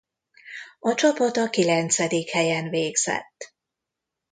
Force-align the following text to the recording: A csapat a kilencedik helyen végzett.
A 0.79 0.93
csapat 0.95 1.37
a 1.37 1.49
kilencedik 1.49 2.29
helyen 2.29 2.69
végzett. 2.69 3.53